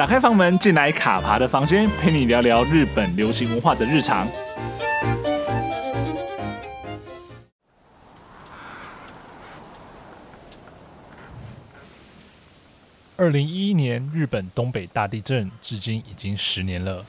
[0.00, 4.26] 打开房门，进来卡爬的房间，陪你聊聊日本流行文化的日常。
[13.18, 17.04] 二零一一年日本东北大地震，至今已经十年了。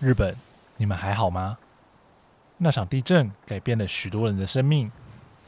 [0.00, 0.34] 日本，
[0.78, 1.58] 你们还好吗？
[2.56, 4.90] 那场地震改变了许多人的生命，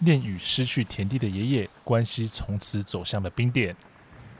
[0.00, 3.74] 恋与失去田地的爷爷关系从此走向了冰点。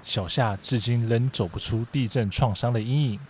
[0.05, 3.21] 小夏至今仍走不出地震创伤的阴影。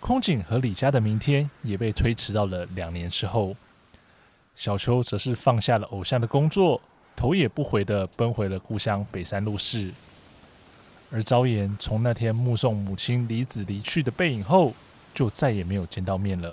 [0.00, 3.56] 空井和李家的明天也被推迟到了两年之后。
[4.54, 6.80] 小秋则是放下了偶像的工作，
[7.14, 9.92] 头也不回地奔回了故乡北山陆市。
[11.12, 14.74] 而昭妍从那天目送母亲离子离去的背影后，
[15.14, 16.52] 就再也没有见到面了。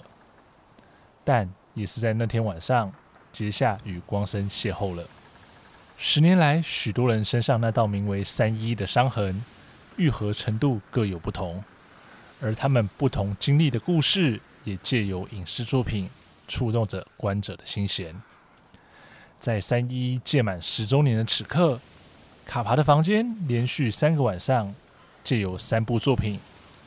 [1.24, 2.94] 但也是在那天晚上，
[3.32, 5.04] 结夏与光生邂逅了。
[5.98, 9.44] 十年来，许多人身上那道名为三一的伤痕，
[9.98, 11.64] 愈合程度各有不同，
[12.42, 16.10] 而他们不同经历的故事，也借由影视作品
[16.48, 18.16] 触动着观者的心弦。
[19.40, 21.80] 在三一一届满十周年的此刻。
[22.48, 24.76] 卡爬的房间连续三个晚上，
[25.24, 26.40] 借由三部作品，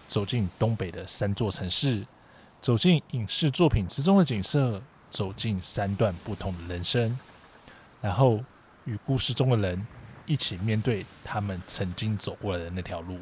[0.06, 2.06] 走进东北的三座城市，
[2.60, 7.18] 走进影视作品之中的景色，走进三段不同的人生，
[8.00, 8.38] 然后
[8.88, 9.86] 与故事中的人
[10.24, 13.18] 一起面对他们曾经走过的那条路。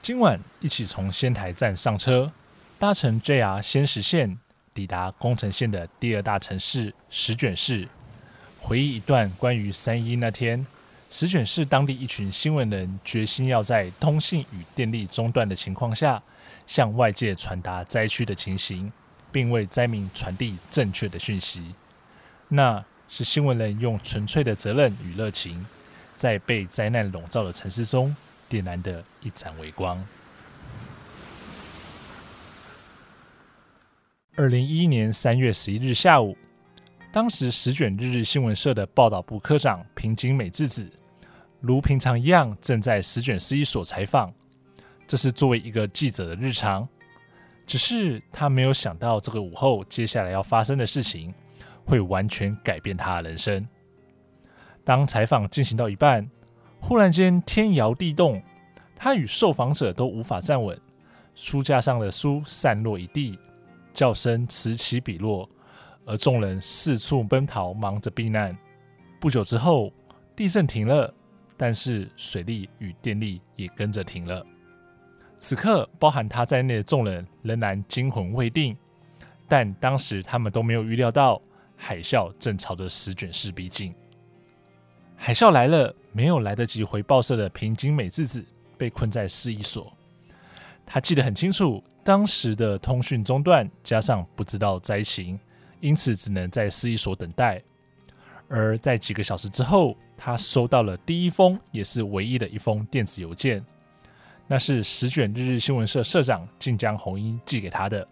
[0.00, 2.30] 今晚一起从仙台站上车，
[2.78, 4.38] 搭乘 JR 仙石线，
[4.72, 7.88] 抵达宫城县的第二大城市石卷市，
[8.60, 10.64] 回忆一段关于三一那天。
[11.10, 16.22] 石卷市当地一群新闻人决心要在通信与电力中断的情况下，
[16.68, 18.92] 向外界传达灾区的情形，
[19.32, 21.74] 并为灾民传递正确的讯息。
[22.48, 25.66] 那是新闻人用纯粹的责任与热情，
[26.14, 28.14] 在被灾难笼罩的城市中
[28.48, 30.02] 点燃的一盏微光。
[34.36, 36.38] 二零一一年三月十一日下午，
[37.12, 40.88] 当时石卷日日新闻社的报道部科长平井美智子。
[41.58, 44.32] 如平常一样，正在石卷市一所采访。
[45.08, 46.88] 这是作为一个记者的日常。
[47.66, 51.34] 只是他没有想到，这个午后接下来要发生的事情，
[51.84, 53.66] 会完全改变他的人生。
[54.84, 56.28] 当采访进行到一半，
[56.80, 58.42] 忽然间天摇地动，
[58.94, 60.78] 他与受访者都无法站稳，
[61.34, 63.38] 书架上的书散落一地，
[63.92, 65.48] 叫声此起彼落，
[66.04, 68.56] 而众人四处奔逃，忙着避难。
[69.18, 69.92] 不久之后，
[70.34, 71.14] 地震停了。
[71.62, 74.42] 但是水力与电力也跟着停了。
[75.36, 78.74] 此刻，包含他在内的众人仍然惊魂未定，
[79.46, 81.38] 但当时他们都没有预料到
[81.82, 83.94] 海啸正朝着石卷市逼近。
[85.16, 88.44] 海啸来了，没有来得及回报社的平井美智子
[88.76, 89.90] 被困在市役所。
[90.84, 95.40] 他记得很清楚，当时的通讯中断，加上不知道灾情，
[95.80, 97.62] 因此只能在市役所等待。
[98.48, 103.64] 而在几个小时之后，他收到了第一封，也是唯一的一封电子邮件，
[104.46, 108.06] 那是石卷日日新闻社社长近江红英寄给他的。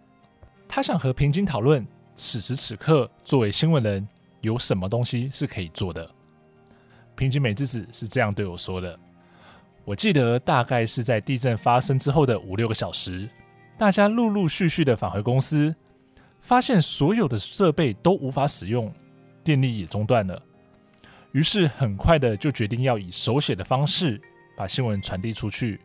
[0.67, 1.85] 他想和平井讨论，
[2.19, 4.05] 此时此刻作为新闻人，
[4.41, 6.07] 有什么东西是可以做的。
[7.15, 8.99] 平井美智子是这样对我说的：
[9.85, 13.29] 我记得大概是在地震发生之后的五六个小时，
[13.77, 15.73] 大家陆陆续续的返回公司，
[16.41, 18.93] 发现所有的设备都无法使用。
[19.41, 20.43] 电力也中断了，
[21.31, 24.19] 于是很快的就决定要以手写的方式
[24.57, 25.79] 把新闻传递出去。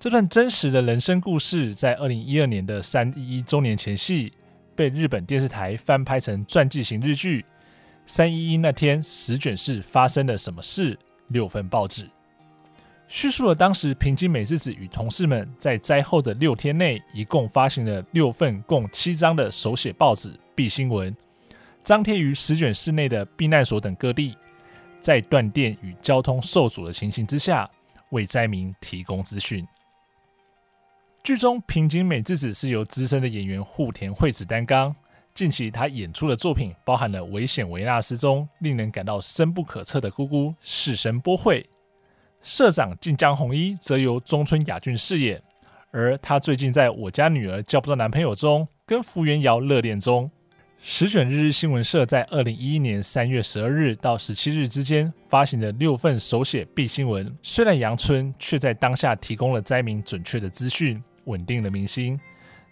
[0.00, 4.32] 这段真实的人生故事，在二零一二年的三一一周年前夕，
[4.78, 7.42] 被日本电视台翻拍成传记型日剧
[8.06, 10.94] 《三一一那天石卷市发生了什么事》
[11.26, 12.08] 六份报纸，
[13.08, 21.12] 叙述了当时平井美智子与同事们在灾后的六天内，一共发行了六份共七张的手写报纸 B 新闻。
[21.82, 24.36] 张贴于石卷市内的避难所等各地，
[25.00, 27.68] 在断电与交通受阻的情形之下，
[28.10, 29.66] 为灾民提供资讯。
[31.22, 34.94] 剧中平井美智子是由资深的演员户田惠子担纲。
[35.34, 41.68] 近期她演出的作品包含了《危险维纳斯》中令人感到深不可测的姑姑世生波绘，
[42.42, 45.40] 社长近江弘一则由中村雅俊饰演，
[45.90, 50.30] 而他最近在我家女儿交不到男朋友中跟福原遥热恋中。
[50.80, 62.18] 石卷日日新闻社在二零一一年三月十二日到十七日之间发行的六份手写 B 新闻，虽然阳春，却在当下提供了灾民准确的资讯，稳定了民心。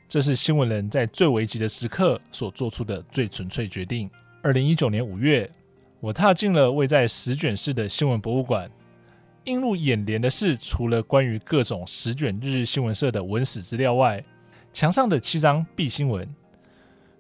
[0.09, 4.11] 这是新闻人在最危急的时刻所做出的最纯粹决定。
[4.43, 5.51] 二零一九年五月，
[6.01, 8.71] 我踏进了位在十卷市的新闻博物馆，
[9.45, 14.23] 映入眼帘的是，除了关于各种十卷日日新闻社的文史资料外，
[14.73, 16.29] 墙上的七张 B 新闻，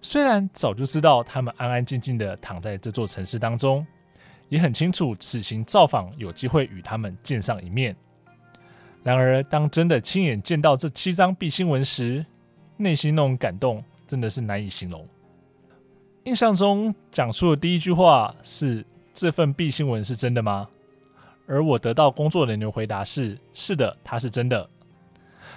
[0.00, 3.84] 虽然早就知道他们安安静静的躺在这座城市当中，
[4.48, 7.96] 也很清楚此行造访有机会与他们见上一面。
[9.06, 12.26] 然而，当真的亲眼见到这七张 B 新闻时，
[12.76, 15.06] 内心那种感动真的是难以形容。
[16.24, 20.68] 印象中讲出的第一句话是：“这份 B 新闻是真的吗？”
[21.46, 24.68] 而我得到工作人员回答是：“是的，它是真的。”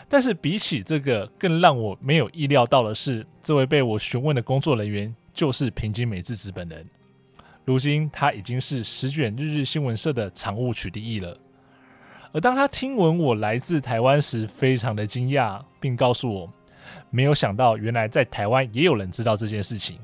[0.08, 6.86] 但是比起这个，更让我没有意料到的是，这位被我询问的工作人员就是平井美智子本人。
[7.66, 11.36] 如今他已经是十卷日日新闻社的常务取缔役了。
[12.32, 16.54] 而当他听闻我来自台湾时，非常的惊讶，并告诉我，
[17.10, 19.98] 没有想到原来在台湾也有人知道这件事情。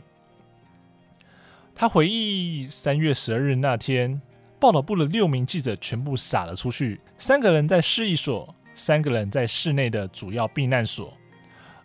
[1.76, 4.20] 他回忆三月十二日那天，
[4.60, 11.14] 报道部的六名记者全部撒了出去，三个人在市役所，三个人在市内的主要避难所，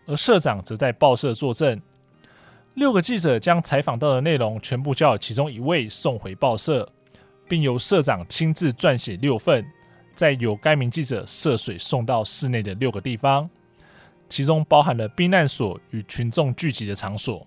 [0.07, 1.81] 而社长则在报社作证。
[2.75, 6.89] 六个记者将采访到的内容全部交其中一位送回报社，
[7.47, 9.67] 并由社长亲自撰写六份。
[10.21, 13.49] 再由该名记者涉水送到市内的六个地方，
[14.29, 17.47] 其中包含了避难所与群众聚集的场所。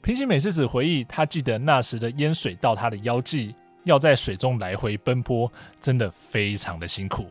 [0.00, 3.52] 平津美智子回忆，他记得那时的淹水到他的腰际，
[3.82, 7.26] 要在水中来回奔波，真的非常的辛苦。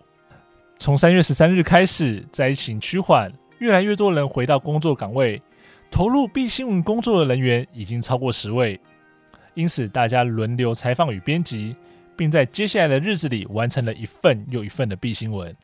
[0.78, 5.42] 从三月十三日开始，灾情趋缓，越来越多人回到工作岗位，
[5.90, 8.78] 投入 B 新闻工作的人员已经超过十位，
[9.54, 11.78] 因此大家轮流采访与编辑。
[12.22, 15.58] 并在接下来的日子里完成了一份又一份的 B 新闻。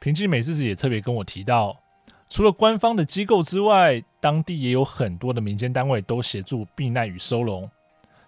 [0.00, 1.78] 平津美智子也特别跟我提到，
[2.28, 7.70] 除了官方的机构之外，当地也有很多的民间单位都协助避难与收容，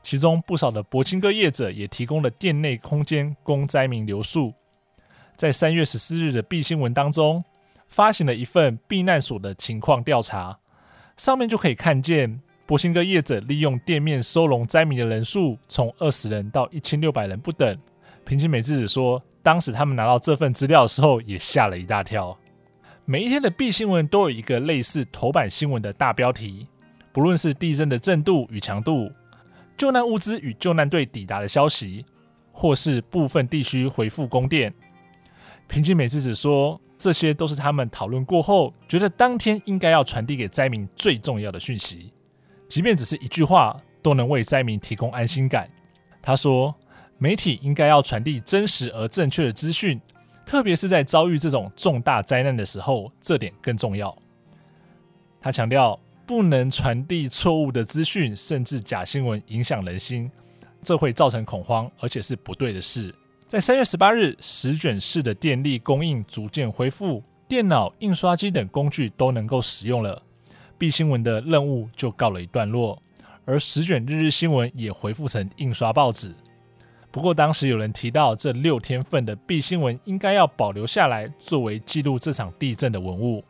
[0.01, 4.55] 其中不少的柏青哥业者也提供了店内空间供灾民留宿。
[5.35, 7.43] 在三月十四日的 B 新闻当中，
[7.89, 10.61] 发行了一份避难所的情况调查，
[11.17, 12.44] 上面就可以看见。
[12.67, 17.77] 柏青哥业者利用店面收容灾民的人数从二十人到一千六百人不等。
[18.25, 22.35] 平均美智子说，当时他们拿到这份资料的时候也吓了一大跳。
[23.05, 26.67] 每一天的 B 新闻都有一个类似头版新闻的大标题，
[27.13, 29.11] 不论是地震的震度与强度、
[29.77, 32.07] 救难物资与救难队抵达的消息，
[32.51, 34.73] 或是部分地区恢复供电。
[35.69, 42.11] 平均美智子说，这些都是他们讨论过后觉得当天应该要传递给灾民最重要的讯息。
[42.75, 45.71] 即便只是一句话，都能为灾民提供安心感。
[46.21, 46.75] 他说
[47.19, 50.01] ：“媒体应该要传递真实而正确的资讯，
[50.45, 54.13] 特别是在遭遇这种重大灾难的时候，这点更重要。”
[55.41, 60.29] 他强调，不能传递错误的资讯，甚至假新闻影响人心，
[60.83, 63.15] 这会造成恐慌，而且是不对的事。
[63.47, 70.21] 在三月十八日，十卷市的电力供应逐渐恢复，电脑、印刷机等工具都能够使用了。
[70.85, 73.03] B 新闻的任务就告了一段落，
[73.47, 76.31] 而十卷日日新闻也恢复成印刷报纸。
[77.11, 83.43] 不过当时有人提到，这六天份的 B 新闻应该要保留下来，作为记录这场地震的文物。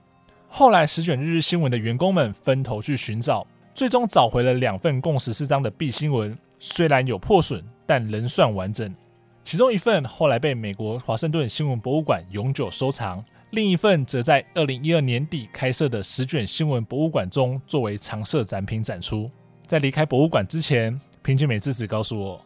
[0.47, 3.45] 后来十卷日日新闻的员工们分头去寻找，
[3.75, 8.95] 最终找回了两份共十四张的 B 新闻，虽然有破损，但仍算完整。
[9.43, 13.25] 其中一份后来被美国华盛顿新闻博物馆永久收藏。
[13.55, 19.31] 另一份则在二零一二年底开设的十卷新闻博物馆中作为常设展品展出。
[19.65, 22.45] 在离开博物馆之前，平津美智子告诉我，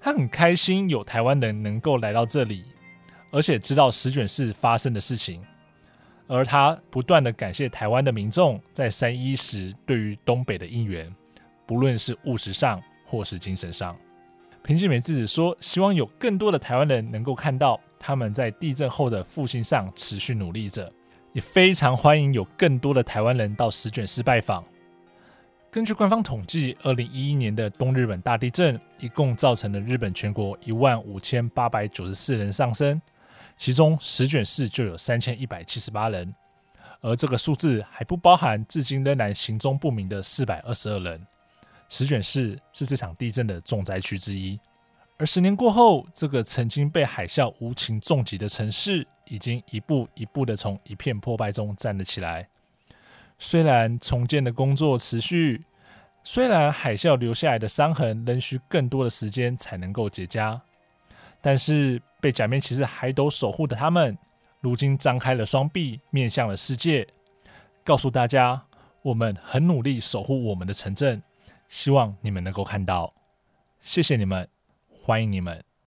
[0.00, 2.64] 他很开心有台湾人能够来到这里，
[3.30, 5.42] 而且知道十卷市发生的事情。
[6.26, 11.14] 而他不断地感谢台湾的民众在三一时对于东北的应援，
[11.66, 13.94] 不论是物质上或是精神上。
[14.62, 17.78] 平津美智子说，希望有更多的台湾人能够看到。
[18.04, 20.92] 他们在地震后的复兴上持续努力着，
[21.32, 24.64] 也非常欢迎有更多的台湾人到十卷市拜访。
[25.70, 33.00] 根据官方统计，二零一一年的东日本大地震一共造成了日本全国一万五千八百九十四人丧生，
[33.56, 36.34] 其中十卷市就有三千一百七十八人，
[37.00, 41.24] 而这个数字还不包含至今仍然行踪不明的四百二十二人。
[41.88, 44.58] 十卷市是这场地震的重灾区之一。
[45.18, 52.48] 而十年过后，这个曾经被海啸无情重击的城市，已经一步一步的从一片破败中站了起来。
[53.38, 55.64] 虽然重建的工作持续，
[56.24, 60.60] 虽然海啸留下来的伤痕仍需更多的时间才能够结痂，
[61.40, 64.16] 但是被假面骑士海斗守护的他们，
[64.60, 67.06] 如今张开了双臂，面向了世界，
[67.84, 68.64] 告诉大家：
[69.02, 71.22] 我们很努力守护我们的城镇，
[71.68, 73.12] 希望你们能够看到。
[73.80, 74.51] 谢谢你们。
[75.04, 75.71] 欢迎你们。